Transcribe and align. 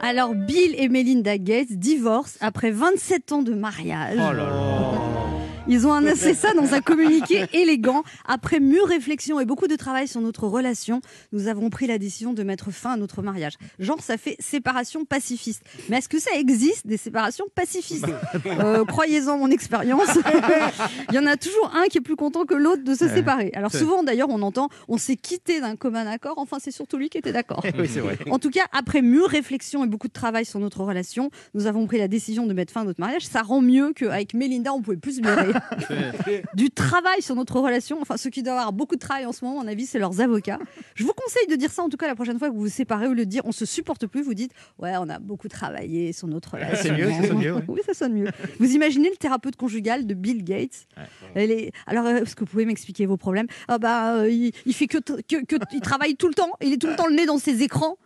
Alors, 0.00 0.34
Bill 0.34 0.74
et 0.76 0.88
Melinda 0.88 1.38
Gates 1.38 1.72
divorcent 1.72 2.38
après 2.40 2.70
27 2.70 3.32
ans 3.32 3.42
de 3.42 3.52
mariage. 3.52 4.16
Oh 4.16 4.32
là 4.32 4.44
là. 4.44 5.18
Ils 5.68 5.86
ont 5.86 5.92
annoncé 5.92 6.34
ça 6.34 6.54
dans 6.54 6.72
un 6.74 6.80
communiqué 6.80 7.44
élégant. 7.52 8.02
Après 8.26 8.58
mûre 8.58 8.86
réflexion 8.86 9.38
et 9.38 9.44
beaucoup 9.44 9.66
de 9.66 9.76
travail 9.76 10.08
sur 10.08 10.20
notre 10.20 10.46
relation, 10.46 11.00
nous 11.32 11.46
avons 11.46 11.68
pris 11.70 11.86
la 11.86 11.98
décision 11.98 12.32
de 12.32 12.42
mettre 12.42 12.70
fin 12.70 12.92
à 12.92 12.96
notre 12.96 13.22
mariage. 13.22 13.54
Genre, 13.78 14.00
ça 14.00 14.16
fait 14.16 14.36
séparation 14.40 15.04
pacifiste. 15.04 15.62
Mais 15.88 15.98
est-ce 15.98 16.08
que 16.08 16.18
ça 16.18 16.30
existe, 16.38 16.86
des 16.86 16.96
séparations 16.96 17.44
pacifistes 17.54 18.06
Euh, 18.46 18.84
Croyez-en 18.84 19.38
mon 19.38 19.50
expérience. 19.50 20.08
Il 21.10 21.14
y 21.14 21.18
en 21.18 21.26
a 21.26 21.36
toujours 21.36 21.70
un 21.74 21.84
qui 21.86 21.98
est 21.98 22.02
plus 22.02 22.16
content 22.16 22.44
que 22.44 22.54
l'autre 22.54 22.84
de 22.84 22.94
se 22.94 23.08
séparer. 23.08 23.50
Alors 23.54 23.72
souvent, 23.72 24.02
d'ailleurs, 24.02 24.28
on 24.30 24.42
entend 24.42 24.68
on 24.88 24.96
s'est 24.96 25.16
quitté 25.16 25.60
d'un 25.60 25.76
commun 25.76 26.06
accord. 26.06 26.34
Enfin, 26.38 26.56
c'est 26.60 26.70
surtout 26.70 26.96
lui 26.96 27.08
qui 27.10 27.18
était 27.18 27.32
d'accord. 27.32 27.64
Oui. 27.78 27.88
En 28.30 28.38
tout 28.38 28.50
cas, 28.50 28.64
après 28.72 29.02
mûre 29.02 29.28
réflexion 29.28 29.84
et 29.84 29.86
beaucoup 29.86 30.08
de 30.08 30.12
travail 30.12 30.44
sur 30.44 30.58
notre 30.60 30.82
relation, 30.82 31.30
nous 31.54 31.66
avons 31.66 31.86
pris 31.86 31.98
la 31.98 32.08
décision 32.08 32.46
de 32.46 32.52
mettre 32.52 32.72
fin 32.72 32.80
à 32.80 32.84
notre 32.84 33.00
mariage. 33.00 33.26
Ça 33.26 33.42
rend 33.42 33.60
mieux 33.60 33.92
qu'avec 33.92 34.34
Mélinda, 34.34 34.72
on 34.72 34.82
pouvait 34.82 34.96
plus 34.96 35.16
se. 35.16 35.20
Du 36.54 36.70
travail 36.70 37.22
sur 37.22 37.34
notre 37.34 37.58
relation. 37.60 37.98
Enfin, 38.00 38.16
ceux 38.16 38.30
qui 38.30 38.42
doivent 38.42 38.56
avoir 38.58 38.72
beaucoup 38.72 38.94
de 38.94 39.00
travail 39.00 39.26
en 39.26 39.32
ce 39.32 39.44
moment, 39.44 39.60
à 39.60 39.64
mon 39.64 39.68
avis, 39.70 39.86
c'est 39.86 39.98
leurs 39.98 40.20
avocats. 40.20 40.58
Je 40.94 41.04
vous 41.04 41.12
conseille 41.12 41.46
de 41.48 41.56
dire 41.56 41.70
ça, 41.70 41.82
en 41.82 41.88
tout 41.88 41.96
cas, 41.96 42.06
la 42.06 42.14
prochaine 42.14 42.38
fois 42.38 42.48
que 42.48 42.54
vous 42.54 42.60
vous 42.62 42.68
séparez, 42.68 43.06
au 43.06 43.12
lieu 43.12 43.24
de 43.24 43.30
dire 43.30 43.42
on 43.44 43.52
se 43.52 43.64
supporte 43.64 44.06
plus, 44.06 44.22
vous 44.22 44.34
dites 44.34 44.52
ouais, 44.78 44.92
on 44.98 45.08
a 45.08 45.18
beaucoup 45.18 45.48
travaillé 45.48 46.12
sur 46.12 46.28
notre 46.28 46.52
relation. 46.54 46.76
c'est 46.82 46.92
mieux, 46.92 47.10
ça 47.10 47.26
sonne 47.28 47.38
mieux, 47.38 47.54
ouais. 47.54 47.62
Oui, 47.68 47.80
ça 47.86 47.94
sonne 47.94 48.12
mieux. 48.14 48.28
Vous 48.58 48.72
imaginez 48.72 49.10
le 49.10 49.16
thérapeute 49.16 49.56
conjugal 49.56 50.06
de 50.06 50.14
Bill 50.14 50.44
Gates 50.44 50.86
Elle 51.34 51.50
est... 51.50 51.72
Alors, 51.86 52.06
euh, 52.06 52.22
est-ce 52.22 52.34
que 52.34 52.40
vous 52.40 52.50
pouvez 52.50 52.64
m'expliquer 52.64 53.06
vos 53.06 53.16
problèmes? 53.16 53.46
Ah 53.68 53.78
bah, 53.78 54.14
euh, 54.16 54.30
il, 54.30 54.52
il 54.66 54.74
fait 54.74 54.86
que, 54.86 54.98
que, 54.98 55.44
que- 55.44 55.56
il 55.72 55.80
travaille 55.80 56.16
tout 56.16 56.28
le 56.28 56.34
temps. 56.34 56.50
Il 56.62 56.72
est 56.72 56.78
tout 56.78 56.86
le 56.86 56.96
temps 56.96 57.06
le 57.06 57.14
nez 57.14 57.26
dans 57.26 57.38
ses 57.38 57.62
écrans. 57.62 57.96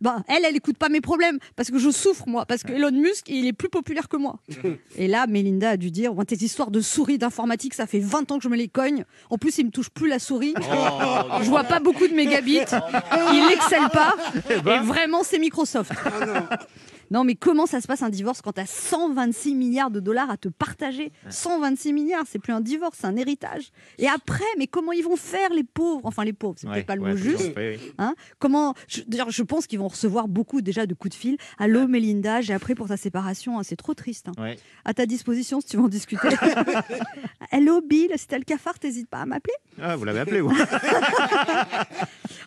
Bah, 0.00 0.22
elle, 0.28 0.44
elle 0.44 0.56
écoute 0.56 0.76
pas 0.76 0.88
mes 0.88 1.00
problèmes 1.00 1.38
parce 1.56 1.70
que 1.70 1.78
je 1.78 1.90
souffre 1.90 2.28
moi, 2.28 2.44
parce 2.46 2.62
que 2.62 2.72
Elon 2.72 2.92
Musk, 2.92 3.28
il 3.28 3.46
est 3.46 3.52
plus 3.52 3.68
populaire 3.68 4.08
que 4.08 4.16
moi. 4.16 4.38
Et 4.96 5.08
là, 5.08 5.26
Melinda 5.26 5.70
a 5.70 5.76
dû 5.76 5.90
dire, 5.90 6.12
tes 6.26 6.36
histoires 6.36 6.70
de 6.70 6.80
souris 6.80 7.18
d'informatique, 7.18 7.74
ça 7.74 7.86
fait 7.86 8.00
20 8.00 8.30
ans 8.32 8.38
que 8.38 8.44
je 8.44 8.48
me 8.48 8.56
les 8.56 8.68
cogne. 8.68 9.04
En 9.30 9.38
plus, 9.38 9.56
il 9.58 9.66
me 9.66 9.70
touche 9.70 9.90
plus 9.90 10.08
la 10.08 10.18
souris. 10.18 10.54
je 10.58 11.48
vois 11.48 11.64
pas 11.64 11.80
beaucoup 11.80 12.06
de 12.08 12.14
mégabits. 12.14 12.60
Il 13.32 13.50
excelle 13.52 13.88
pas. 13.92 14.14
Et 14.50 14.78
vraiment, 14.80 15.22
c'est 15.22 15.38
Microsoft. 15.38 15.92
Non, 17.10 17.24
mais 17.24 17.34
comment 17.34 17.66
ça 17.66 17.80
se 17.80 17.86
passe 17.86 18.02
un 18.02 18.10
divorce 18.10 18.42
quand 18.42 18.52
tu 18.52 18.60
as 18.60 18.66
126 18.66 19.54
milliards 19.54 19.90
de 19.90 20.00
dollars 20.00 20.30
à 20.30 20.36
te 20.36 20.48
partager? 20.48 21.12
126 21.28 21.92
milliards, 21.92 22.24
c'est 22.28 22.38
plus 22.38 22.52
un 22.52 22.60
divorce, 22.60 22.98
c'est 23.00 23.06
un 23.06 23.16
héritage. 23.16 23.70
Et 23.98 24.08
après, 24.08 24.44
mais 24.58 24.66
comment 24.66 24.92
ils 24.92 25.04
vont 25.04 25.16
faire 25.16 25.50
les 25.50 25.64
pauvres? 25.64 26.00
Enfin, 26.04 26.24
les 26.24 26.32
pauvres, 26.32 26.56
c'est 26.58 26.66
Ouais, 26.66 26.74
peut-être 26.74 26.86
pas 26.86 26.96
le 26.96 27.02
ouais, 27.02 27.10
mot 27.12 27.16
juste. 27.16 27.52
Hein? 27.98 28.14
Comment 28.38 28.74
je, 28.88 29.02
D'ailleurs, 29.06 29.30
je 29.30 29.42
pense 29.42 29.66
qu'ils 29.66 29.78
vont 29.78 29.85
recevoir 29.88 30.28
beaucoup 30.28 30.60
déjà 30.60 30.86
de 30.86 30.94
coups 30.94 31.14
de 31.16 31.20
fil. 31.20 31.36
Allô, 31.58 31.86
Mélinda, 31.88 32.40
j'ai 32.40 32.54
appris 32.54 32.74
pour 32.74 32.88
ta 32.88 32.96
séparation. 32.96 33.58
hein, 33.58 33.62
c'est 33.64 33.76
trop 33.76 33.94
triste. 33.94 34.28
hein. 34.28 34.32
Ouais. 34.42 34.56
À 34.84 34.94
ta 34.94 35.06
disposition 35.06 35.60
si 35.60 35.68
tu 35.68 35.76
veux 35.76 35.82
en 35.84 35.88
discuter. 35.88 36.28
Hello, 37.52 37.80
Bill, 37.80 38.10
si 38.16 38.26
t'as 38.26 38.38
le 38.38 38.44
cafard, 38.44 38.78
t'hésites 38.78 39.08
pas 39.08 39.18
à 39.20 39.26
m'appeler. 39.26 39.54
Ah, 39.80 39.96
vous 39.96 40.04
l'avez 40.04 40.20
appelé, 40.20 40.40
vous 40.40 40.50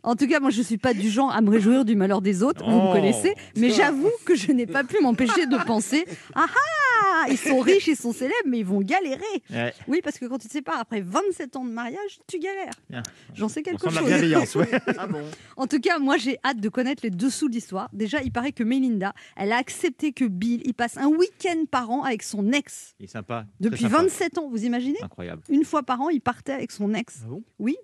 En 0.03 0.15
tout 0.15 0.27
cas, 0.27 0.39
moi, 0.39 0.49
je 0.49 0.61
suis 0.61 0.77
pas 0.77 0.93
du 0.93 1.09
genre 1.09 1.31
à 1.31 1.41
me 1.41 1.49
réjouir 1.49 1.85
du 1.85 1.95
malheur 1.95 2.21
des 2.21 2.43
autres, 2.43 2.63
vous 2.63 2.81
me 2.87 2.93
connaissez, 2.93 3.35
mais 3.57 3.69
j'avoue 3.69 4.11
que 4.25 4.35
je 4.35 4.51
n'ai 4.51 4.65
pas 4.65 4.83
pu 4.83 4.97
m'empêcher 5.01 5.45
de 5.45 5.57
penser 5.65 6.05
Ah 6.35 6.45
ah 6.47 7.25
Ils 7.29 7.37
sont 7.37 7.59
riches, 7.59 7.87
ils 7.87 7.95
sont 7.97 8.13
célèbres, 8.13 8.35
mais 8.45 8.59
ils 8.59 8.65
vont 8.65 8.81
galérer. 8.81 9.19
Ouais. 9.49 9.73
Oui, 9.87 10.01
parce 10.03 10.17
que 10.17 10.25
quand 10.25 10.37
tu 10.37 10.47
te 10.47 10.53
sépares 10.53 10.79
après 10.79 11.01
27 11.01 11.55
ans 11.57 11.65
de 11.65 11.71
mariage, 11.71 12.19
tu 12.27 12.39
galères. 12.39 13.03
J'en 13.35 13.49
sais 13.49 13.59
On 13.61 13.63
quelque 13.63 13.81
sent 13.81 13.89
de 13.89 13.93
la 13.95 13.99
chose. 14.01 14.09
bienveillance, 14.09 14.55
ouais. 14.55 14.69
En 15.57 15.67
tout 15.67 15.79
cas, 15.79 15.99
moi, 15.99 16.17
j'ai 16.17 16.37
hâte 16.45 16.59
de 16.59 16.69
connaître 16.69 17.01
les 17.03 17.09
dessous 17.09 17.49
de 17.49 17.53
l'histoire. 17.53 17.89
Déjà, 17.93 18.21
il 18.21 18.31
paraît 18.31 18.51
que 18.51 18.63
Melinda, 18.63 19.13
elle 19.35 19.51
a 19.51 19.57
accepté 19.57 20.11
que 20.13 20.25
Bill, 20.25 20.61
il 20.65 20.73
passe 20.73 20.97
un 20.97 21.07
week-end 21.07 21.63
par 21.69 21.89
an 21.91 22.03
avec 22.03 22.23
son 22.23 22.51
ex. 22.51 22.95
Il 22.99 23.05
est 23.05 23.07
sympa. 23.07 23.45
Depuis 23.59 23.83
sympa. 23.83 24.03
27 24.03 24.37
ans, 24.37 24.49
vous 24.49 24.63
imaginez? 24.63 24.99
Incroyable. 25.01 25.41
Une 25.49 25.65
fois 25.65 25.83
par 25.83 26.01
an, 26.01 26.09
il 26.09 26.21
partait 26.21 26.53
avec 26.53 26.71
son 26.71 26.93
ex. 26.93 27.19
Ah 27.23 27.27
bon? 27.27 27.43
Oui. 27.59 27.75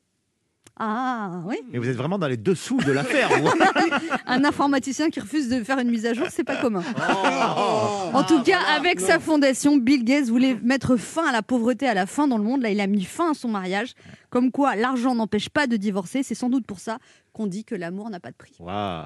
Ah, 0.77 1.41
oui. 1.45 1.57
Mais 1.71 1.79
vous 1.79 1.87
êtes 1.87 1.95
vraiment 1.95 2.17
dans 2.17 2.27
les 2.27 2.35
dessous 2.35 2.77
de 2.77 2.91
l'affaire, 2.91 3.29
vous. 3.39 3.49
Un 4.25 4.43
informaticien 4.43 5.09
qui 5.09 5.21
refuse 5.21 5.47
de 5.47 5.63
faire 5.63 5.79
une 5.79 5.89
mise 5.89 6.05
à 6.05 6.13
jour, 6.13 6.27
c'est 6.29 6.43
pas 6.43 6.57
commun. 6.57 6.83
Oh. 6.97 8.09
En 8.13 8.23
tout 8.23 8.43
cas, 8.43 8.59
avec 8.75 8.99
sa 8.99 9.19
fondation, 9.19 9.77
Bill 9.77 10.03
Gates 10.03 10.25
voulait 10.27 10.57
mettre 10.63 10.97
fin 10.97 11.27
à 11.27 11.31
la 11.31 11.41
pauvreté 11.41 11.87
à 11.87 11.93
la 11.93 12.05
fin 12.05 12.27
dans 12.27 12.37
le 12.37 12.43
monde. 12.43 12.61
Là, 12.61 12.71
il 12.71 12.81
a 12.81 12.87
mis 12.87 13.05
fin 13.05 13.31
à 13.31 13.33
son 13.33 13.47
mariage. 13.47 13.93
Comme 14.29 14.51
quoi, 14.51 14.75
l'argent 14.75 15.15
n'empêche 15.15 15.47
pas 15.47 15.65
de 15.65 15.77
divorcer. 15.77 16.23
C'est 16.23 16.35
sans 16.35 16.49
doute 16.49 16.65
pour 16.65 16.79
ça 16.79 16.97
qu'on 17.31 17.47
dit 17.47 17.63
que 17.63 17.75
l'amour 17.75 18.09
n'a 18.09 18.19
pas 18.19 18.31
de 18.31 18.35
prix. 18.35 18.55
Waouh. 18.59 19.05